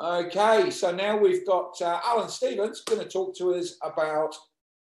Okay, 0.00 0.70
so 0.70 0.92
now 0.92 1.16
we've 1.16 1.44
got 1.44 1.80
uh, 1.82 2.00
Alan 2.04 2.28
Stevens 2.28 2.82
going 2.82 3.00
to 3.00 3.08
talk 3.08 3.36
to 3.38 3.54
us 3.54 3.76
about 3.82 4.32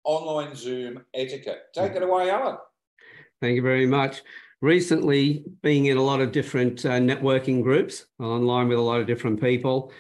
online 0.03 0.57
Zoom 0.57 1.05
etiquette. 1.15 1.61
Take 1.73 1.95
it 1.95 2.03
away, 2.03 2.31
Alan. 2.31 2.57
Thank 3.41 3.55
you 3.55 3.63
very 3.63 3.87
much. 3.87 4.23
Recently, 4.61 5.45
being 5.63 5.87
in 5.87 5.99
a 5.99 6.03
lot 6.03 6.21
of 6.21 6.33
different 6.33 6.85
uh, 6.85 6.99
networking 6.99 7.63
groups 7.63 8.07
online 8.19 8.67
with 8.67 8.79
a 8.79 8.83
lot 8.83 9.01
of 9.01 9.07
different 9.07 9.41
people, 9.41 9.93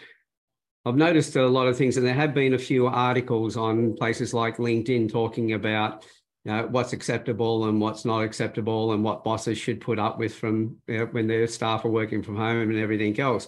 I've 0.84 0.96
noticed 0.96 1.36
a 1.36 1.46
lot 1.46 1.68
of 1.68 1.78
things, 1.78 1.96
and 1.96 2.04
there 2.04 2.12
have 2.12 2.34
been 2.34 2.54
a 2.54 2.58
few 2.58 2.88
articles 2.88 3.56
on 3.56 3.94
places 3.94 4.34
like 4.34 4.56
LinkedIn 4.56 5.12
talking 5.12 5.52
about 5.52 6.04
you 6.44 6.50
know, 6.50 6.66
what's 6.66 6.92
acceptable 6.92 7.66
and 7.66 7.80
what's 7.80 8.04
not 8.04 8.24
acceptable, 8.24 8.92
and 8.92 9.04
what 9.04 9.22
bosses 9.22 9.58
should 9.58 9.80
put 9.80 10.00
up 10.00 10.18
with 10.18 10.34
from 10.34 10.76
you 10.88 10.98
know, 10.98 11.06
when 11.06 11.28
their 11.28 11.46
staff 11.46 11.84
are 11.84 11.90
working 11.90 12.20
from 12.20 12.36
home 12.36 12.70
and 12.70 12.80
everything 12.80 13.18
else. 13.20 13.46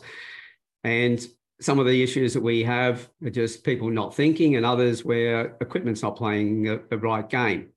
And 0.85 1.27
some 1.61 1.79
of 1.79 1.87
the 1.87 2.03
issues 2.03 2.35
that 2.35 2.43
we 2.43 2.63
have 2.65 3.09
are 3.25 3.31
just 3.31 3.65
people 3.65 3.89
not 3.91 4.15
thinking, 4.15 4.57
and 4.57 4.67
others 4.67 5.05
where 5.05 5.57
equipment's 5.61 6.03
not 6.03 6.17
playing 6.17 6.65
the, 6.65 6.99
right 6.99 7.29
game. 7.29 7.71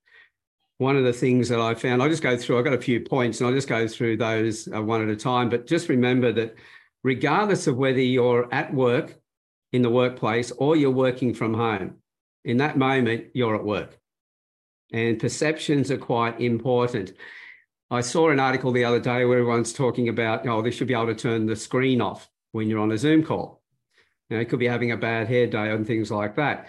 One 0.78 0.96
of 0.96 1.04
the 1.04 1.14
things 1.14 1.50
that 1.50 1.60
I 1.60 1.76
found, 1.76 2.02
I'll 2.02 2.10
just 2.10 2.23
go 2.23 2.38
through, 2.38 2.58
I've 2.58 2.64
got 2.66 2.73
a 2.73 2.82
few 2.82 3.02
points 3.02 3.40
and 3.40 3.48
I'll 3.48 3.56
just 3.56 3.68
go 3.68 3.88
through 3.88 4.18
those 4.18 4.68
uh, 4.73 4.82
one 4.82 5.02
at 5.02 5.10
a 5.10 5.16
time. 5.16 5.50
But 5.50 5.68
just 5.68 5.90
remember 5.90 6.32
that 6.34 6.56
regardless 7.04 7.68
of 7.68 7.78
whether 7.78 8.00
you're 8.00 8.48
at 8.54 8.73
work 8.73 9.16
in 9.73 9.82
the 9.82 9.90
workplace 9.90 10.52
or 10.52 10.76
you're 10.76 10.92
working 10.92 11.34
from 11.34 11.54
home, 11.54 11.96
in 12.46 12.58
that 12.58 12.78
moment, 12.78 13.28
you're 13.34 13.56
at 13.56 13.64
work. 13.64 13.98
And 14.92 15.20
perceptions 15.20 15.92
are 15.92 15.98
quite 15.98 16.40
important. 16.40 17.14
I 17.92 18.02
saw 18.02 18.30
an 18.30 18.40
article 18.40 18.72
the 18.72 18.86
other 18.86 19.00
day 19.00 19.26
where 19.26 19.40
everyone's 19.40 19.73
talking 19.73 20.09
about, 20.09 20.48
oh, 20.48 20.62
they 20.62 20.72
should 20.72 20.88
be 20.88 20.94
able 20.94 21.08
to 21.08 21.16
turn 21.16 21.46
the 21.46 21.56
screen 21.56 22.02
off 22.02 22.30
when 22.52 22.70
you're 22.70 22.80
on 22.80 22.92
a 22.92 22.98
Zoom 22.98 23.23
call. 23.23 23.59
You 24.30 24.36
know, 24.36 24.42
you 24.42 24.46
could 24.46 24.60
be 24.60 24.68
having 24.68 24.92
a 24.92 24.98
bad 24.98 25.28
hair 25.28 25.48
day 25.48 25.72
and 25.72 25.86
things 25.86 26.12
like 26.12 26.36
that. 26.36 26.67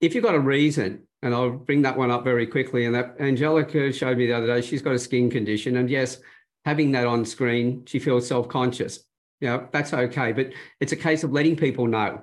If 0.00 0.14
you've 0.14 0.24
got 0.24 0.34
a 0.34 0.40
reason, 0.40 1.04
and 1.22 1.34
I'll 1.34 1.50
bring 1.50 1.82
that 1.82 1.96
one 1.96 2.10
up 2.10 2.24
very 2.24 2.46
quickly, 2.46 2.84
and 2.84 2.94
that 2.94 3.16
Angelica 3.18 3.92
showed 3.92 4.18
me 4.18 4.26
the 4.26 4.34
other 4.34 4.46
day, 4.46 4.60
she's 4.60 4.82
got 4.82 4.94
a 4.94 4.98
skin 4.98 5.30
condition. 5.30 5.78
And 5.78 5.90
yes, 5.90 6.18
having 6.64 6.92
that 6.92 7.06
on 7.06 7.24
screen, 7.24 7.84
she 7.86 7.98
feels 7.98 8.28
self-conscious. 8.28 9.00
You 9.40 9.48
know, 9.48 9.68
that's 9.72 9.92
okay. 9.92 10.32
But 10.32 10.52
it's 10.80 10.92
a 10.92 10.96
case 10.96 11.24
of 11.24 11.32
letting 11.32 11.56
people 11.56 11.86
know. 11.86 12.22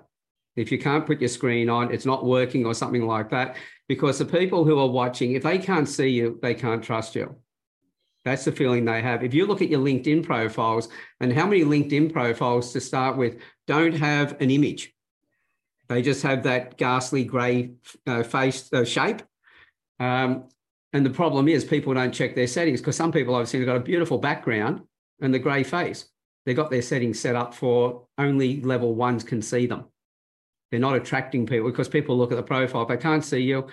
If 0.56 0.72
you 0.72 0.80
can't 0.80 1.06
put 1.06 1.20
your 1.20 1.28
screen 1.28 1.70
on, 1.70 1.92
it's 1.92 2.06
not 2.06 2.24
working 2.24 2.66
or 2.66 2.74
something 2.74 3.06
like 3.06 3.30
that, 3.32 3.58
because 3.90 4.20
the 4.20 4.26
people 4.26 4.64
who 4.64 4.80
are 4.80 4.88
watching, 4.88 5.34
if 5.34 5.44
they 5.44 5.58
can't 5.58 5.90
see 5.90 6.08
you, 6.08 6.40
they 6.42 6.54
can't 6.54 6.84
trust 6.84 7.16
you. 7.16 7.36
That's 8.24 8.46
the 8.46 8.52
feeling 8.52 8.86
they 8.86 9.02
have. 9.02 9.24
If 9.24 9.34
you 9.34 9.46
look 9.46 9.62
at 9.62 9.70
your 9.70 9.82
LinkedIn 9.82 10.24
profiles 10.24 10.88
and 11.20 11.34
how 11.34 11.46
many 11.46 11.64
LinkedIn 11.64 12.14
profiles 12.14 12.72
to 12.74 12.80
start 12.80 13.18
with 13.18 13.38
don't 13.68 13.94
have 13.94 14.40
an 14.42 14.52
image, 14.52 14.94
they 15.88 16.02
just 16.02 16.24
have 16.24 16.44
that 16.44 16.78
ghastly 16.78 17.24
grey 17.24 17.72
uh, 18.08 18.24
face 18.24 18.72
uh, 18.74 18.84
shape. 18.84 19.22
Um, 20.00 20.50
and 20.94 21.06
the 21.06 21.12
problem 21.12 21.48
is 21.48 21.64
people 21.64 21.94
don't 21.94 22.14
check 22.14 22.36
their 22.36 22.48
settings 22.48 22.82
because 22.82 22.96
some 22.96 23.12
people 23.12 23.36
I've 23.36 23.50
seen 23.50 23.62
have 23.62 23.68
got 23.68 23.76
a 23.76 23.82
beautiful 23.82 24.18
background 24.18 24.82
and 25.22 25.34
the 25.34 25.40
grey 25.40 25.64
face. 25.64 26.06
They've 26.46 26.56
got 26.56 26.70
their 26.70 26.82
settings 26.82 27.20
set 27.20 27.36
up 27.36 27.54
for 27.54 28.08
only 28.18 28.62
level 28.62 28.96
ones 28.96 29.24
can 29.24 29.42
see 29.42 29.66
them. 29.66 29.86
They're 30.72 30.80
not 30.80 30.96
attracting 30.96 31.46
people 31.46 31.70
because 31.70 31.88
people 31.88 32.18
look 32.18 32.32
at 32.32 32.36
the 32.36 32.44
profile. 32.44 32.86
They 32.86 32.98
can't 32.98 33.26
see 33.26 33.40
you, 33.40 33.68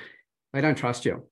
they 0.52 0.60
don't 0.60 0.77
trust 0.77 1.04
you. 1.04 1.24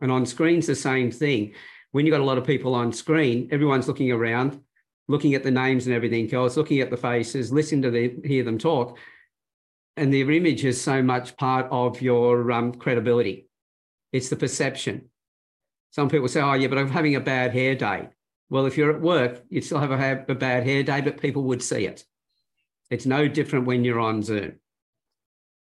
And 0.00 0.12
on 0.12 0.26
screens, 0.26 0.66
the 0.66 0.74
same 0.74 1.10
thing 1.10 1.54
when 1.92 2.04
you've 2.04 2.12
got 2.12 2.20
a 2.20 2.24
lot 2.24 2.38
of 2.38 2.44
people 2.44 2.74
on 2.74 2.92
screen, 2.92 3.48
everyone's 3.50 3.88
looking 3.88 4.12
around, 4.12 4.60
looking 5.08 5.34
at 5.34 5.42
the 5.42 5.50
names 5.50 5.86
and 5.86 5.96
everything 5.96 6.32
else, 6.32 6.56
looking 6.56 6.80
at 6.80 6.90
the 6.90 6.96
faces, 6.96 7.52
listening 7.52 7.82
to 7.82 7.90
the, 7.90 8.14
hear 8.24 8.44
them 8.44 8.58
talk. 8.58 8.98
And 9.96 10.12
their 10.12 10.30
image 10.30 10.64
is 10.64 10.80
so 10.80 11.02
much 11.02 11.36
part 11.36 11.66
of 11.70 12.00
your 12.00 12.52
um, 12.52 12.72
credibility. 12.72 13.48
It's 14.12 14.28
the 14.28 14.36
perception. 14.36 15.10
Some 15.90 16.08
people 16.08 16.28
say, 16.28 16.40
oh, 16.40 16.52
yeah, 16.52 16.68
but 16.68 16.78
I'm 16.78 16.90
having 16.90 17.16
a 17.16 17.20
bad 17.20 17.52
hair 17.52 17.74
day. 17.74 18.08
Well, 18.50 18.66
if 18.66 18.76
you're 18.76 18.94
at 18.94 19.00
work, 19.00 19.42
you'd 19.48 19.64
still 19.64 19.80
have 19.80 19.90
a, 19.90 20.24
a 20.28 20.34
bad 20.34 20.64
hair 20.64 20.82
day, 20.82 21.00
but 21.00 21.20
people 21.20 21.42
would 21.44 21.62
see 21.62 21.86
it. 21.86 22.04
It's 22.90 23.06
no 23.06 23.28
different 23.28 23.66
when 23.66 23.84
you're 23.84 24.00
on 24.00 24.22
Zoom. 24.22 24.52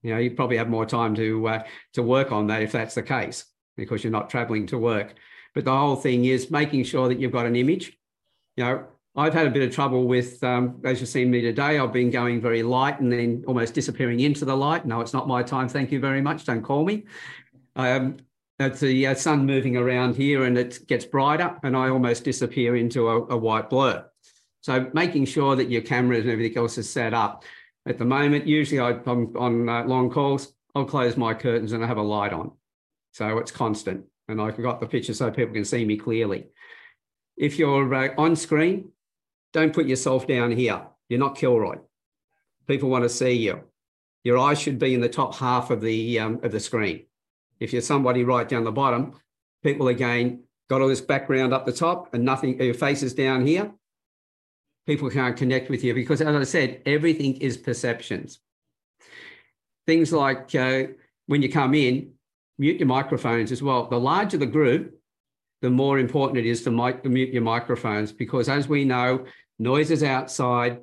You 0.03 0.13
know, 0.13 0.19
you 0.19 0.33
probably 0.33 0.59
have 0.59 0.69
more 0.69 0.87
time 0.87 1.15
to 1.17 1.49
uh, 1.49 1.63
to 1.95 2.03
work 2.03 2.31
on 2.33 2.49
that 2.49 2.63
if 2.63 2.73
that's 2.73 2.95
the 2.95 3.03
case, 3.03 3.47
because 3.77 4.05
you're 4.05 4.13
not 4.13 4.29
traveling 4.29 4.67
to 4.67 4.79
work. 4.79 5.15
But 5.55 5.65
the 5.65 5.77
whole 5.77 5.97
thing 5.97 6.27
is 6.27 6.51
making 6.51 6.85
sure 6.85 7.09
that 7.09 7.19
you've 7.19 7.33
got 7.33 7.47
an 7.47 7.57
image. 7.57 7.97
You 8.57 8.65
know, 8.65 8.85
I've 9.19 9.33
had 9.33 9.47
a 9.47 9.51
bit 9.51 9.63
of 9.63 9.75
trouble 9.75 10.07
with, 10.07 10.45
um, 10.45 10.81
as 10.85 11.01
you've 11.01 11.09
seen 11.09 11.31
me 11.31 11.41
today, 11.41 11.79
I've 11.79 11.93
been 11.93 12.11
going 12.11 12.39
very 12.39 12.63
light 12.63 13.01
and 13.01 13.11
then 13.11 13.45
almost 13.47 13.73
disappearing 13.73 14.21
into 14.21 14.45
the 14.45 14.55
light. 14.55 14.85
No, 14.85 15.01
it's 15.01 15.15
not 15.15 15.27
my 15.27 15.43
time. 15.43 15.69
Thank 15.69 15.91
you 15.91 16.01
very 16.01 16.21
much. 16.21 16.45
Don't 16.45 16.63
call 16.63 16.85
me. 16.85 17.05
Um, 17.77 18.19
it's 18.59 18.81
the 18.81 19.07
uh, 19.07 19.15
sun 19.15 19.47
moving 19.47 19.77
around 19.77 20.17
here 20.17 20.45
and 20.45 20.59
it 20.59 20.87
gets 20.87 21.07
brighter 21.07 21.59
and 21.63 21.75
I 21.75 21.89
almost 21.89 22.25
disappear 22.25 22.77
into 22.77 23.09
a, 23.09 23.27
a 23.29 23.37
white 23.37 23.71
blur. 23.71 24.05
So 24.61 24.91
making 24.93 25.25
sure 25.27 25.57
that 25.57 25.71
your 25.71 25.83
cameras 25.83 26.25
and 26.25 26.31
everything 26.31 26.59
else 26.59 26.77
is 26.77 26.91
set 26.91 27.15
up. 27.15 27.45
At 27.87 27.99
the 27.99 28.05
moment, 28.05 28.47
usually 28.47 28.81
I, 28.81 28.91
am 28.91 29.33
on 29.37 29.69
uh, 29.69 29.85
long 29.85 30.11
calls, 30.11 30.53
I'll 30.75 30.85
close 30.85 31.17
my 31.17 31.33
curtains 31.33 31.73
and 31.73 31.83
I 31.83 31.87
have 31.87 31.99
a 31.99 32.03
light 32.03 32.35
on. 32.35 32.53
So 33.13 33.39
it's 33.39 33.51
constant 33.51 34.05
and 34.29 34.43
I've 34.43 34.61
got 34.61 34.81
the 34.81 34.87
picture 34.87 35.15
so 35.15 35.31
people 35.31 35.55
can 35.55 35.65
see 35.65 35.87
me 35.87 35.97
clearly. 35.97 36.47
If 37.37 37.59
you're 37.59 37.95
uh, 37.95 38.15
on 38.19 38.37
screen, 38.37 38.91
don't 39.57 39.73
put 39.73 39.87
yourself 39.87 40.27
down 40.27 40.51
here. 40.53 40.83
You're 41.09 41.19
not 41.19 41.35
Kilroy. 41.35 41.79
People 42.67 42.91
want 42.91 43.05
to 43.05 43.09
see 43.09 43.33
you. 43.33 43.63
Your 44.23 44.37
eyes 44.37 44.61
should 44.61 44.79
be 44.79 44.93
in 44.93 45.01
the 45.01 45.09
top 45.09 45.35
half 45.35 45.71
of 45.71 45.81
the 45.81 46.21
um, 46.21 46.41
of 46.43 46.53
the 46.53 46.61
screen. 46.61 47.07
If 47.59 47.73
you're 47.73 47.81
somebody 47.81 48.23
right 48.23 48.47
down 48.47 48.65
the 48.65 48.73
bottom, 48.73 49.15
people 49.63 49.89
again 49.89 50.43
got 50.69 50.83
all 50.83 50.89
this 50.89 51.01
background 51.01 51.55
up 51.55 51.65
the 51.65 51.73
top 51.73 52.13
and 52.13 52.23
nothing. 52.23 52.61
Your 52.61 52.75
face 52.75 53.03
is 53.03 53.15
down 53.15 53.47
here. 53.47 53.73
People 54.87 55.09
can't 55.09 55.39
connect 55.39 55.71
with 55.71 55.83
you 55.83 55.95
because, 55.95 56.21
as 56.21 56.37
I 56.37 56.45
said, 56.45 56.83
everything 56.85 57.39
is 57.39 57.57
perceptions. 57.57 58.41
Things 59.87 60.13
like 60.13 60.55
uh, 60.55 60.83
when 61.29 61.41
you 61.41 61.49
come 61.49 61.73
in, 61.73 62.13
mute 62.59 62.79
your 62.79 62.89
microphones 62.89 63.53
as 63.53 63.63
well. 63.63 63.89
The 63.89 63.99
larger 63.99 64.37
the 64.37 64.45
group, 64.45 65.01
the 65.63 65.71
more 65.71 65.99
important 65.99 66.39
it 66.39 66.47
is 66.47 66.63
to 66.65 66.71
mic- 66.71 67.05
mute 67.05 67.33
your 67.33 67.43
microphones 67.43 68.13
because, 68.13 68.49
as 68.49 68.69
we 68.69 68.85
know, 68.85 69.25
noises 69.59 70.03
outside, 70.03 70.81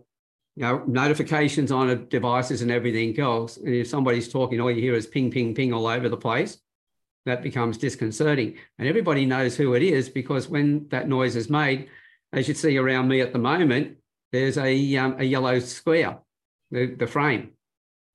you 0.56 0.64
know, 0.64 0.84
notifications 0.88 1.72
on 1.72 2.08
devices 2.10 2.62
and 2.62 2.72
everything 2.72 3.18
else. 3.20 3.58
And 3.58 3.70
if 3.74 3.88
somebody's 3.88 4.30
talking, 4.30 4.60
all 4.60 4.72
you 4.72 4.82
hear 4.82 4.96
is 4.96 5.08
ping, 5.08 5.32
ping, 5.32 5.54
ping 5.54 5.74
all 5.74 5.88
over 5.88 6.10
the 6.10 6.18
place. 6.18 6.60
That 7.26 7.42
becomes 7.42 7.78
disconcerting. 7.78 8.58
And 8.78 8.88
everybody 8.88 9.26
knows 9.26 9.56
who 9.56 9.76
it 9.76 9.84
is 9.84 10.10
because 10.10 10.50
when 10.50 10.88
that 10.90 11.08
noise 11.08 11.36
is 11.36 11.50
made, 11.50 11.88
as 12.34 12.48
you 12.48 12.54
see 12.54 12.78
around 12.78 13.08
me 13.08 13.22
at 13.22 13.32
the 13.32 13.40
moment, 13.40 13.98
there's 14.32 14.58
a, 14.58 14.98
um, 14.98 15.16
a 15.20 15.24
yellow 15.24 15.60
square, 15.60 16.18
the, 16.72 16.88
the 16.88 17.08
frame. 17.08 17.52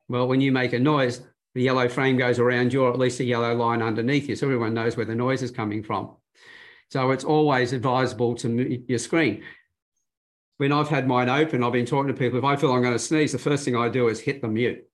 Well, 0.09 0.29
when 0.29 0.41
you 0.41 0.53
make 0.53 0.73
a 0.73 0.79
noise, 0.79 1.23
the 1.55 1.63
yellow 1.63 1.89
frame 1.89 2.17
goes 2.17 2.39
around 2.39 2.73
you, 2.73 2.83
or 2.83 2.93
at 2.93 2.99
least 2.99 3.21
a 3.21 3.25
yellow 3.25 3.55
line 3.55 3.83
underneath 3.83 4.29
you, 4.29 4.37
so 4.37 4.47
everyone 4.47 4.75
knows 4.75 4.97
where 4.97 5.07
the 5.07 5.15
noise 5.15 5.43
is 5.43 5.51
coming 5.51 5.83
from. 5.83 6.17
So 6.91 7.11
it's 7.11 7.25
always 7.25 7.73
advisable 7.73 8.35
to 8.37 8.49
mute 8.49 8.85
your 8.89 8.99
screen. 8.99 9.43
When 10.57 10.73
I've 10.73 10.89
had 10.89 11.07
mine 11.07 11.29
open, 11.29 11.63
I've 11.63 11.73
been 11.73 11.87
talking 11.87 12.09
to 12.09 12.19
people. 12.19 12.39
If 12.39 12.45
I 12.45 12.57
feel 12.57 12.73
I'm 12.73 12.83
going 12.83 12.95
to 12.95 12.99
sneeze, 12.99 13.33
the 13.33 13.39
first 13.39 13.65
thing 13.65 13.77
I 13.77 13.89
do 13.89 14.09
is 14.09 14.21
hit 14.21 14.41
the 14.41 14.49
mute. 14.49 14.85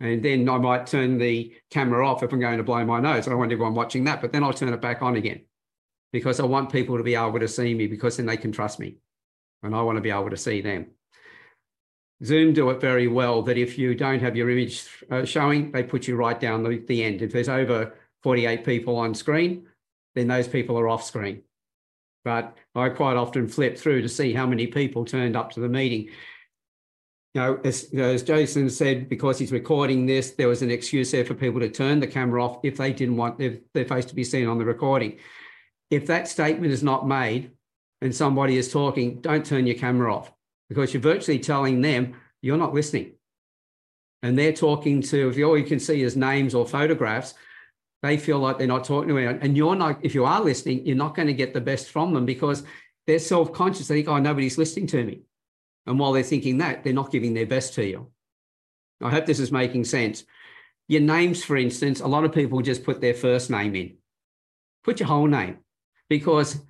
And 0.00 0.22
then 0.22 0.48
I 0.48 0.58
might 0.58 0.86
turn 0.86 1.18
the 1.18 1.54
camera 1.70 2.06
off 2.06 2.22
if 2.22 2.32
I'm 2.32 2.40
going 2.40 2.58
to 2.58 2.64
blow 2.64 2.84
my 2.84 3.00
nose. 3.00 3.26
I 3.26 3.30
don't 3.30 3.38
want 3.38 3.52
everyone 3.52 3.74
watching 3.74 4.04
that, 4.04 4.20
but 4.20 4.32
then 4.32 4.42
I'll 4.42 4.52
turn 4.52 4.72
it 4.72 4.80
back 4.80 5.02
on 5.02 5.16
again 5.16 5.42
because 6.12 6.40
I 6.40 6.44
want 6.44 6.72
people 6.72 6.96
to 6.96 7.02
be 7.02 7.14
able 7.14 7.38
to 7.38 7.48
see 7.48 7.74
me 7.74 7.86
because 7.86 8.16
then 8.16 8.26
they 8.26 8.36
can 8.36 8.52
trust 8.52 8.78
me. 8.78 8.96
And 9.62 9.74
I 9.74 9.82
want 9.82 9.96
to 9.96 10.02
be 10.02 10.10
able 10.10 10.30
to 10.30 10.36
see 10.36 10.60
them. 10.60 10.86
Zoom 12.24 12.52
do 12.52 12.70
it 12.70 12.80
very 12.80 13.08
well 13.08 13.42
that 13.42 13.58
if 13.58 13.78
you 13.78 13.94
don't 13.94 14.20
have 14.20 14.36
your 14.36 14.50
image 14.50 14.86
uh, 15.10 15.24
showing, 15.24 15.70
they 15.72 15.82
put 15.82 16.08
you 16.08 16.16
right 16.16 16.38
down 16.38 16.62
the, 16.62 16.78
the 16.86 17.04
end. 17.04 17.22
If 17.22 17.32
there's 17.32 17.48
over 17.48 17.94
48 18.22 18.64
people 18.64 18.96
on 18.96 19.14
screen, 19.14 19.66
then 20.16 20.26
those 20.26 20.48
people 20.48 20.76
are 20.78 20.88
off 20.88 21.04
screen. 21.04 21.42
But 22.24 22.56
I 22.74 22.88
quite 22.88 23.16
often 23.16 23.46
flip 23.46 23.78
through 23.78 24.02
to 24.02 24.08
see 24.08 24.32
how 24.32 24.46
many 24.46 24.66
people 24.66 25.04
turned 25.04 25.36
up 25.36 25.52
to 25.52 25.60
the 25.60 25.68
meeting. 25.68 26.08
You 27.34 27.40
know, 27.42 27.60
as, 27.64 27.92
as 27.94 28.22
Jason 28.22 28.68
said, 28.70 29.08
because 29.08 29.38
he's 29.38 29.52
recording 29.52 30.06
this, 30.06 30.32
there 30.32 30.48
was 30.48 30.62
an 30.62 30.70
excuse 30.70 31.12
there 31.12 31.24
for 31.24 31.34
people 31.34 31.60
to 31.60 31.68
turn 31.68 32.00
the 32.00 32.06
camera 32.06 32.42
off 32.42 32.58
if 32.64 32.78
they 32.78 32.92
didn't 32.92 33.18
want 33.18 33.38
their, 33.38 33.58
their 33.74 33.84
face 33.84 34.06
to 34.06 34.14
be 34.14 34.24
seen 34.24 34.48
on 34.48 34.58
the 34.58 34.64
recording. 34.64 35.18
If 35.90 36.06
that 36.06 36.26
statement 36.26 36.72
is 36.72 36.82
not 36.82 37.06
made 37.06 37.52
and 38.00 38.14
somebody 38.14 38.56
is 38.56 38.72
talking, 38.72 39.20
don't 39.20 39.44
turn 39.44 39.66
your 39.66 39.76
camera 39.76 40.12
off 40.12 40.32
because 40.68 40.94
you're 40.94 41.02
virtually 41.02 41.38
telling 41.38 41.82
them 41.82 42.16
you're 42.40 42.56
not 42.56 42.74
listening. 42.74 43.12
And 44.22 44.36
they're 44.36 44.52
talking 44.52 45.02
to, 45.02 45.28
if 45.28 45.44
all 45.44 45.58
you 45.58 45.64
can 45.64 45.78
see 45.78 46.02
is 46.02 46.16
names 46.16 46.54
or 46.54 46.66
photographs, 46.66 47.34
they 48.02 48.16
feel 48.16 48.38
like 48.38 48.58
they're 48.58 48.66
not 48.66 48.84
talking 48.84 49.08
to 49.08 49.18
anyone. 49.18 49.38
And 49.42 49.56
you're 49.56 49.74
not, 49.74 49.98
if 50.02 50.14
you 50.14 50.24
are 50.24 50.42
listening, 50.42 50.86
you're 50.86 50.96
not 50.96 51.14
going 51.14 51.28
to 51.28 51.34
get 51.34 51.54
the 51.54 51.60
best 51.60 51.90
from 51.90 52.12
them 52.12 52.26
because 52.26 52.62
they're 53.06 53.18
self 53.18 53.52
conscious. 53.52 53.88
They 53.88 53.96
think, 53.96 54.08
oh, 54.08 54.18
nobody's 54.18 54.58
listening 54.58 54.86
to 54.88 55.04
me. 55.04 55.22
And 55.86 55.98
while 55.98 56.12
they're 56.12 56.22
thinking 56.22 56.58
that, 56.58 56.84
they're 56.84 56.92
not 56.92 57.12
giving 57.12 57.34
their 57.34 57.46
best 57.46 57.74
to 57.74 57.84
you. 57.84 58.10
I 59.02 59.10
hope 59.10 59.26
this 59.26 59.40
is 59.40 59.52
making 59.52 59.84
sense. 59.84 60.24
Your 60.88 61.00
names, 61.00 61.44
for 61.44 61.56
instance, 61.56 62.00
a 62.00 62.06
lot 62.06 62.24
of 62.24 62.32
people 62.32 62.60
just 62.62 62.84
put 62.84 63.00
their 63.00 63.14
first 63.14 63.50
name 63.50 63.74
in. 63.74 63.96
Put 64.84 65.00
your 65.00 65.08
whole 65.08 65.26
name, 65.26 65.58
because 66.08 66.60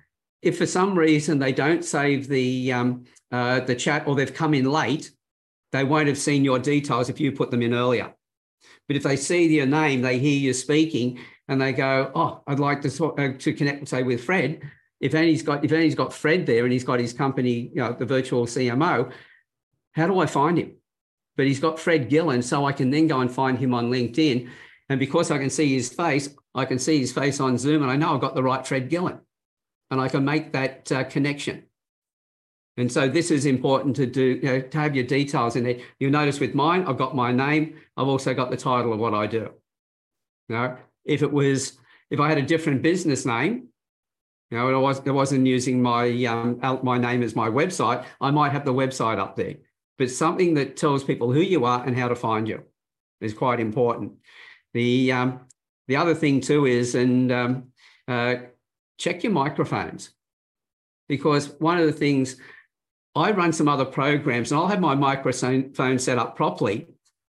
if 0.41 0.57
for 0.57 0.65
some 0.65 0.97
reason 0.97 1.37
they 1.37 1.51
don't 1.51 1.85
save 1.85 2.27
the 2.27 2.73
um, 2.73 3.05
uh, 3.31 3.59
the 3.59 3.75
chat 3.75 4.07
or 4.07 4.15
they've 4.15 4.33
come 4.33 4.55
in 4.55 4.65
late, 4.65 5.11
they 5.71 5.83
won't 5.83 6.07
have 6.07 6.17
seen 6.17 6.43
your 6.43 6.57
details 6.57 7.09
if 7.09 7.19
you 7.19 7.31
put 7.31 7.51
them 7.51 7.61
in 7.61 7.73
earlier. 7.73 8.13
But 8.87 8.97
if 8.97 9.03
they 9.03 9.17
see 9.17 9.47
your 9.53 9.65
name, 9.65 10.01
they 10.01 10.19
hear 10.19 10.39
you 10.39 10.53
speaking, 10.53 11.19
and 11.47 11.61
they 11.61 11.73
go, 11.73 12.11
"Oh, 12.15 12.41
I'd 12.47 12.59
like 12.59 12.81
to 12.81 12.89
talk, 12.89 13.19
uh, 13.19 13.33
to 13.37 13.53
connect, 13.53 13.87
say, 13.87 14.03
with 14.03 14.23
Fred." 14.23 14.61
If 14.99 15.13
Annie's 15.13 15.43
got 15.43 15.63
if 15.63 15.71
Annie's 15.71 15.95
got 15.95 16.13
Fred 16.13 16.45
there 16.45 16.63
and 16.63 16.73
he's 16.73 16.83
got 16.83 16.99
his 16.99 17.13
company, 17.13 17.71
you 17.73 17.81
know, 17.81 17.93
the 17.93 18.05
virtual 18.05 18.45
CMO, 18.45 19.11
how 19.91 20.07
do 20.07 20.19
I 20.19 20.25
find 20.25 20.57
him? 20.57 20.77
but 21.37 21.45
he's 21.45 21.59
got 21.59 21.79
Fred 21.79 22.09
Gillen, 22.09 22.41
so 22.41 22.65
I 22.65 22.73
can 22.73 22.89
then 22.89 23.07
go 23.07 23.21
and 23.21 23.31
find 23.31 23.57
him 23.57 23.73
on 23.73 23.91
LinkedIn. 23.91 24.49
And 24.89 24.99
because 24.99 25.29
I 25.31 25.37
can 25.37 25.51
see 25.51 25.73
his 25.73 25.93
face, 25.93 26.29
I 26.55 26.65
can 26.65 26.79
see 26.79 26.99
his 26.99 27.13
face 27.13 27.39
on 27.39 27.57
Zoom, 27.57 27.83
and 27.83 27.91
I 27.91 27.95
know 27.95 28.13
I've 28.13 28.21
got 28.21 28.35
the 28.35 28.43
right 28.43 28.65
Fred 28.65 28.89
Gillen, 28.89 29.19
and 29.91 30.01
I 30.01 30.09
can 30.09 30.25
make 30.25 30.51
that 30.53 30.91
uh, 30.91 31.03
connection. 31.03 31.66
And 32.77 32.91
so 32.91 33.07
this 33.07 33.31
is 33.31 33.45
important 33.45 33.95
to 33.95 34.05
do, 34.05 34.39
you 34.41 34.43
know, 34.43 34.61
to 34.61 34.77
have 34.77 34.95
your 34.95 35.05
details 35.05 35.55
in 35.55 35.63
there. 35.63 35.79
You'll 35.99 36.11
notice 36.11 36.39
with 36.39 36.53
mine, 36.53 36.85
I've 36.87 36.97
got 36.97 37.15
my 37.15 37.31
name. 37.31 37.75
I've 37.97 38.07
also 38.07 38.33
got 38.33 38.51
the 38.51 38.57
title 38.57 38.93
of 38.93 38.99
what 38.99 39.13
I 39.13 39.25
do. 39.25 39.49
Know, 40.49 40.77
if 41.03 41.23
it 41.23 41.31
was, 41.31 41.77
if 42.09 42.19
I 42.19 42.29
had 42.29 42.37
a 42.37 42.43
different 42.43 42.81
business 42.81 43.25
name, 43.25 43.67
you 44.51 44.57
know, 44.57 44.69
I, 44.69 44.77
was, 44.77 45.05
I 45.05 45.11
wasn't 45.11 45.45
using 45.45 45.81
my 45.81 46.09
um, 46.25 46.59
my 46.83 46.97
name 46.97 47.21
as 47.21 47.35
my 47.35 47.49
website, 47.49 48.05
I 48.21 48.31
might 48.31 48.53
have 48.53 48.63
the 48.63 48.73
website 48.73 49.19
up 49.19 49.35
there 49.35 49.55
but 49.97 50.11
something 50.11 50.53
that 50.55 50.77
tells 50.77 51.03
people 51.03 51.31
who 51.31 51.41
you 51.41 51.65
are 51.65 51.83
and 51.85 51.97
how 51.97 52.07
to 52.07 52.15
find 52.15 52.47
you 52.47 52.63
is 53.19 53.33
quite 53.33 53.59
important. 53.59 54.13
The 54.73 55.11
um, 55.11 55.41
the 55.87 55.95
other 55.95 56.13
thing 56.13 56.41
too 56.41 56.65
is 56.65 56.95
and 56.95 57.31
um, 57.31 57.63
uh, 58.07 58.35
check 58.97 59.23
your 59.23 59.33
microphones 59.33 60.11
because 61.07 61.47
one 61.59 61.77
of 61.77 61.85
the 61.85 61.93
things 61.93 62.35
I 63.17 63.31
run 63.31 63.51
some 63.51 63.67
other 63.67 63.85
programs 63.85 64.51
and 64.51 64.59
I'll 64.59 64.67
have 64.67 64.79
my 64.79 64.95
microphone 64.95 65.99
set 65.99 66.17
up 66.17 66.35
properly, 66.35 66.87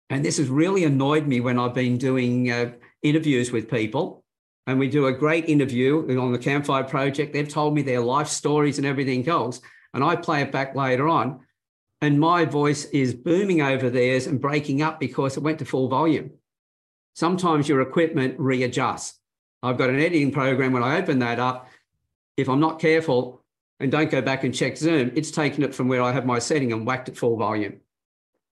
and 0.09 0.23
this 0.23 0.37
has 0.37 0.49
really 0.49 0.83
annoyed 0.83 1.27
me 1.27 1.39
when 1.39 1.57
I've 1.57 1.73
been 1.73 1.97
doing 1.97 2.51
uh, 2.51 2.71
interviews 3.01 3.51
with 3.51 3.69
people. 3.69 4.23
And 4.67 4.77
we 4.77 4.87
do 4.87 5.07
a 5.07 5.13
great 5.13 5.45
interview 5.49 6.19
on 6.19 6.31
the 6.31 6.37
Campfire 6.37 6.83
Project. 6.83 7.33
They've 7.33 7.47
told 7.47 7.73
me 7.73 7.81
their 7.81 8.01
life 8.01 8.27
stories 8.27 8.77
and 8.77 8.85
everything 8.85 9.27
else. 9.27 9.61
And 9.95 10.03
I 10.03 10.15
play 10.15 10.43
it 10.43 10.51
back 10.51 10.75
later 10.75 11.07
on 11.07 11.39
and 12.01 12.19
my 12.19 12.45
voice 12.45 12.85
is 12.85 13.13
booming 13.13 13.61
over 13.61 13.89
theirs 13.89 14.27
and 14.27 14.39
breaking 14.39 14.81
up 14.81 14.99
because 14.99 15.35
it 15.35 15.43
went 15.43 15.59
to 15.59 15.65
full 15.65 15.89
volume. 15.89 16.31
Sometimes 17.13 17.67
your 17.67 17.81
equipment 17.81 18.39
readjusts. 18.39 19.19
I've 19.61 19.77
got 19.77 19.89
an 19.89 19.97
editing 19.99 20.31
program. 20.31 20.71
When 20.71 20.83
I 20.83 20.97
open 20.97 21.19
that 21.19 21.39
up, 21.39 21.67
if 22.37 22.47
I'm 22.47 22.61
not 22.61 22.79
careful 22.79 23.43
and 23.79 23.91
don't 23.91 24.11
go 24.11 24.21
back 24.21 24.43
and 24.43 24.53
check 24.53 24.77
Zoom, 24.77 25.11
it's 25.15 25.31
taken 25.31 25.63
it 25.63 25.73
from 25.73 25.87
where 25.87 26.01
I 26.01 26.11
have 26.11 26.25
my 26.25 26.39
setting 26.39 26.73
and 26.73 26.85
whacked 26.85 27.09
it 27.09 27.17
full 27.17 27.37
volume. 27.37 27.79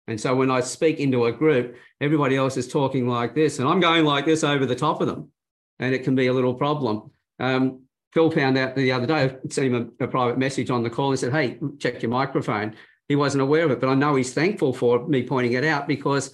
And 0.08 0.20
so 0.20 0.36
when 0.36 0.50
I 0.50 0.62
speak 0.62 1.00
into 1.00 1.26
a 1.26 1.32
group, 1.32 1.76
everybody 2.00 2.38
else 2.38 2.56
is 2.56 2.68
talking 2.68 3.08
like 3.08 3.36
this, 3.36 3.60
and 3.60 3.68
I'm 3.68 3.82
going 3.82 4.06
like 4.06 4.26
this 4.26 4.44
over 4.44 4.66
the 4.66 4.76
top 4.76 5.02
of 5.02 5.08
them, 5.08 5.32
and 5.80 5.94
it 5.94 6.04
can 6.04 6.16
be 6.16 6.28
a 6.28 6.34
little 6.34 6.54
problem. 6.54 7.12
Um, 7.40 7.82
Phil 8.14 8.32
found 8.32 8.58
out 8.58 8.76
the 8.76 8.92
other 8.94 9.06
day, 9.06 9.26
I 9.26 9.36
sent 9.50 9.74
him 9.74 9.94
a, 10.00 10.06
a 10.06 10.08
private 10.08 10.38
message 10.38 10.70
on 10.70 10.82
the 10.82 10.90
call 10.90 11.10
and 11.10 11.20
said, 11.20 11.34
Hey, 11.34 11.60
check 11.80 12.02
your 12.02 12.10
microphone 12.10 12.76
he 13.08 13.16
wasn't 13.16 13.42
aware 13.42 13.66
of 13.66 13.72
it. 13.72 13.80
But 13.80 13.90
I 13.90 13.96
know 13.96 14.16
he's 14.16 14.34
thankful 14.34 14.74
for 14.74 15.08
me 15.08 15.24
pointing 15.24 15.54
it 15.54 15.64
out 15.64 15.88
because 15.88 16.32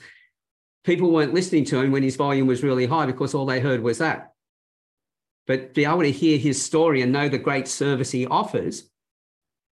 people 0.83 1.11
weren't 1.11 1.33
listening 1.33 1.65
to 1.65 1.79
him 1.79 1.91
when 1.91 2.03
his 2.03 2.15
volume 2.15 2.47
was 2.47 2.63
really 2.63 2.85
high 2.85 3.05
because 3.05 3.33
all 3.33 3.45
they 3.45 3.59
heard 3.59 3.81
was 3.81 3.99
that. 3.99 4.32
But 5.45 5.73
be 5.73 5.85
able 5.85 6.01
to 6.01 6.11
hear 6.11 6.37
his 6.37 6.63
story 6.63 7.01
and 7.01 7.11
know 7.11 7.27
the 7.27 7.37
great 7.37 7.67
service 7.67 8.11
he 8.11 8.25
offers, 8.25 8.89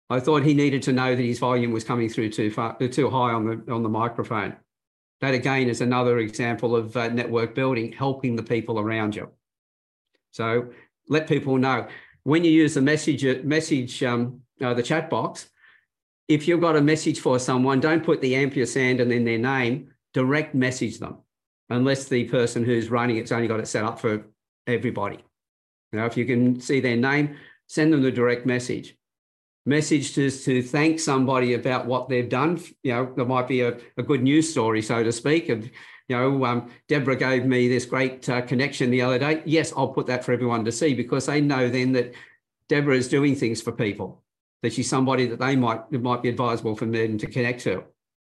I 0.09 0.19
thought 0.19 0.43
he 0.43 0.53
needed 0.53 0.81
to 0.83 0.93
know 0.93 1.15
that 1.15 1.21
his 1.21 1.39
volume 1.39 1.71
was 1.71 1.83
coming 1.83 2.09
through 2.09 2.29
too 2.29 2.49
far, 2.49 2.75
too 2.77 3.09
high 3.09 3.33
on 3.33 3.45
the 3.45 3.73
on 3.73 3.83
the 3.83 3.89
microphone. 3.89 4.55
That 5.21 5.33
again 5.33 5.69
is 5.69 5.81
another 5.81 6.19
example 6.19 6.75
of 6.75 6.95
uh, 6.97 7.09
network 7.09 7.53
building, 7.53 7.91
helping 7.91 8.35
the 8.35 8.43
people 8.43 8.79
around 8.79 9.15
you. 9.15 9.29
So 10.31 10.69
let 11.07 11.27
people 11.27 11.57
know 11.57 11.87
when 12.23 12.43
you 12.43 12.51
use 12.51 12.73
the 12.73 12.81
message 12.81 13.23
message 13.43 14.01
um, 14.03 14.41
uh, 14.61 14.73
the 14.73 14.83
chat 14.83 15.09
box 15.09 15.49
if 16.29 16.47
you've 16.47 16.61
got 16.61 16.75
a 16.75 16.81
message 16.81 17.19
for 17.19 17.39
someone, 17.39 17.79
don't 17.79 18.05
put 18.05 18.21
the 18.21 18.35
ampersand 18.35 19.01
and 19.01 19.11
then 19.11 19.25
their 19.25 19.39
name, 19.39 19.89
direct 20.13 20.53
message 20.53 20.99
them, 20.99 21.17
unless 21.69 22.05
the 22.05 22.25
person 22.25 22.63
who's 22.63 22.89
running 22.89 23.17
it's 23.17 23.31
only 23.31 23.47
got 23.47 23.59
it 23.59 23.67
set 23.67 23.83
up 23.83 23.99
for 23.99 24.27
everybody. 24.67 25.17
Know, 25.91 26.05
if 26.05 26.17
you 26.17 26.25
can 26.25 26.59
see 26.59 26.79
their 26.79 26.97
name, 26.97 27.35
send 27.67 27.91
them 27.91 28.03
the 28.03 28.11
direct 28.11 28.45
message. 28.45 28.95
Message 29.65 30.13
to, 30.15 30.29
to 30.29 30.61
thank 30.61 30.99
somebody 30.99 31.53
about 31.53 31.85
what 31.85 32.09
they've 32.09 32.29
done. 32.29 32.59
You 32.83 32.93
know, 32.93 33.13
there 33.15 33.25
might 33.25 33.47
be 33.47 33.61
a, 33.61 33.77
a 33.97 34.03
good 34.03 34.21
news 34.21 34.49
story, 34.49 34.81
so 34.81 35.03
to 35.03 35.11
speak. 35.11 35.49
And, 35.49 35.65
you 36.07 36.15
know, 36.15 36.45
um, 36.45 36.71
Deborah 36.87 37.15
gave 37.15 37.45
me 37.45 37.67
this 37.67 37.85
great 37.85 38.27
uh, 38.29 38.41
connection 38.41 38.89
the 38.89 39.01
other 39.01 39.19
day. 39.19 39.41
Yes, 39.45 39.73
I'll 39.75 39.89
put 39.89 40.07
that 40.07 40.23
for 40.23 40.31
everyone 40.31 40.65
to 40.65 40.71
see 40.71 40.93
because 40.93 41.25
they 41.25 41.41
know 41.41 41.69
then 41.69 41.91
that 41.93 42.13
Deborah 42.67 42.95
is 42.95 43.09
doing 43.09 43.35
things 43.35 43.61
for 43.61 43.71
people 43.71 44.23
that 44.61 44.73
she's 44.73 44.89
somebody 44.89 45.25
that 45.27 45.39
they 45.39 45.55
might 45.55 45.81
it 45.91 46.01
might 46.01 46.21
be 46.21 46.29
advisable 46.29 46.75
for 46.75 46.85
them 46.85 47.17
to 47.17 47.27
connect 47.27 47.61
to. 47.61 47.83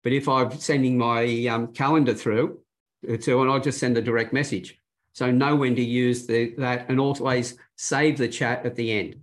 But 0.04 0.12
if 0.12 0.28
I'm 0.28 0.50
sending 0.58 0.96
my 0.98 1.46
um, 1.46 1.72
calendar 1.72 2.14
through 2.14 2.60
uh, 3.08 3.16
to, 3.16 3.42
and 3.42 3.50
I'll 3.50 3.60
just 3.60 3.78
send 3.78 3.96
a 3.98 4.02
direct 4.02 4.32
message. 4.32 4.80
So 5.18 5.32
know 5.32 5.56
when 5.56 5.74
to 5.74 5.82
use 5.82 6.28
the, 6.28 6.54
that 6.58 6.88
and 6.88 7.00
always 7.00 7.58
save 7.76 8.18
the 8.18 8.28
chat 8.28 8.64
at 8.64 8.76
the 8.76 8.92
end. 8.92 9.16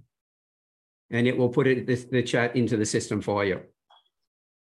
And 1.10 1.26
it 1.26 1.38
will 1.38 1.48
put 1.48 1.68
it, 1.68 1.88
the, 1.88 1.96
the 1.96 2.22
chat 2.22 2.54
into 2.58 2.76
the 2.76 2.86
system 2.86 3.22
for 3.22 3.46
you. 3.46 3.62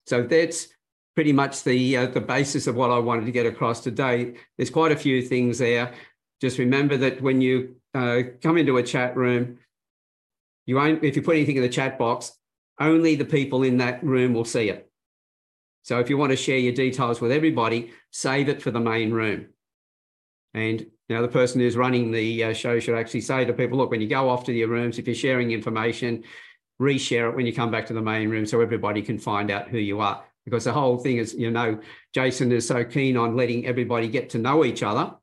So 0.07 0.25
that's 0.25 0.69
pretty 1.15 1.33
much 1.33 1.63
the, 1.63 1.97
uh, 1.97 2.07
the 2.09 2.21
basis 2.21 2.67
of 2.67 2.75
what 2.77 2.91
I 2.91 2.99
wanted 2.99 3.25
to 3.25 3.33
get 3.33 3.47
across 3.47 3.81
today. 3.81 4.35
There's 4.59 4.69
quite 4.69 4.93
a 4.93 4.97
few 4.97 5.23
things 5.23 5.57
there. 5.57 5.95
Just 6.43 6.59
remember 6.59 6.99
that 6.99 7.23
when 7.23 7.41
you 7.41 7.77
uh, 7.95 8.19
come 8.43 8.59
into 8.59 8.77
a 8.77 8.83
chat 8.83 9.17
room, 9.17 9.57
you 10.67 10.77
won't, 10.77 11.03
if 11.03 11.17
you 11.17 11.23
put 11.23 11.37
anything 11.37 11.57
in 11.57 11.63
the 11.63 11.69
chat 11.71 11.99
box, 11.99 12.33
only 12.79 13.15
the 13.15 13.25
people 13.25 13.63
in 13.63 13.79
that 13.79 14.05
room 14.05 14.35
will 14.35 14.45
see 14.45 14.69
it. 14.69 14.87
So 15.83 15.99
if 15.99 16.11
you 16.11 16.19
want 16.19 16.33
to 16.33 16.37
share 16.37 16.59
your 16.59 16.75
details 16.75 17.23
with 17.23 17.33
everybody, 17.33 17.91
save 18.11 18.51
it 18.51 18.61
for 18.61 18.71
the 18.71 18.81
main 18.81 19.13
room. 19.13 19.47
And 20.55 20.81
you 20.81 21.17
know, 21.17 21.23
the 21.23 21.29
person 21.29 21.61
who's 21.61 21.77
running 21.77 22.11
the 22.11 22.45
uh, 22.45 22.53
show 22.53 22.79
should 22.79 22.99
actually 22.99 23.23
say 23.23 23.45
to 23.45 23.53
people, 23.53 23.79
look, 23.79 23.91
when 23.91 24.01
you 24.01 24.09
go 24.09 24.29
off 24.29 24.45
to 24.45 24.53
your 24.53 24.69
rooms, 24.69 24.99
if 24.99 25.07
you're 25.07 25.15
sharing 25.15 25.51
information, 25.51 26.25
reshare 26.81 27.31
it 27.31 27.37
when 27.37 27.47
you 27.47 27.53
come 27.53 27.71
back 27.71 27.87
to 27.87 27.93
the 27.93 28.03
main 28.03 28.29
room 28.29 28.47
so 28.47 28.61
everybody 28.61 29.03
can 29.03 29.19
find 29.19 29.51
out 29.51 29.69
who 29.69 29.79
you 29.79 30.01
are. 30.01 30.25
Because 30.45 30.65
the 30.65 30.73
whole 30.73 30.99
thing 30.99 31.19
is, 31.19 31.35
you 31.35 31.51
know, 31.51 31.79
Jason 32.13 32.51
is 32.51 32.67
so 32.67 32.85
keen 32.85 33.17
on 33.17 33.37
letting 33.37 33.67
everybody 33.67 34.09
get 34.09 34.31
to 34.31 34.39
know 34.39 34.65
each 34.65 34.83
other 34.83 35.15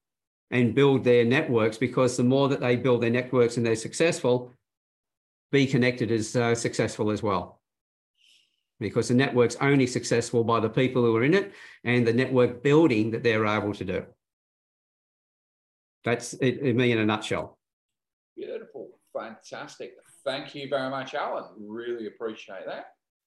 and 0.51 0.73
build 0.73 1.03
their 1.03 1.25
networks 1.25 1.77
because 1.77 2.15
the 2.15 2.23
more 2.23 2.47
that 2.49 2.61
they 2.61 2.75
build 2.75 3.01
their 3.01 3.09
networks 3.09 3.57
and 3.57 3.65
they're 3.65 3.75
successful, 3.75 4.53
be 5.51 5.67
Connected 5.67 6.11
is 6.11 6.35
uh, 6.35 6.55
successful 6.55 7.11
as 7.11 7.21
well. 7.21 7.59
Because 8.79 9.09
the 9.09 9.13
network's 9.13 9.57
only 9.59 9.87
successful 9.87 10.43
by 10.43 10.59
the 10.59 10.69
people 10.69 11.03
who 11.03 11.15
are 11.17 11.23
in 11.23 11.33
it 11.33 11.53
and 11.83 12.07
the 12.07 12.13
network 12.13 12.63
building 12.63 13.11
that 13.11 13.23
they're 13.23 13.45
able 13.45 13.73
to 13.73 13.83
do. 13.83 14.05
That's 16.03 16.33
it, 16.33 16.59
it 16.61 16.75
me 16.75 16.91
in 16.91 16.99
a 16.99 17.05
nutshell. 17.05 17.57
Beautiful. 18.35 18.91
Fantastic. 19.13 19.93
Thank 20.23 20.55
you 20.55 20.69
very 20.69 20.89
much, 20.89 21.13
Alan. 21.13 21.45
Really 21.59 22.07
appreciate 22.07 22.65
that. 22.65 22.85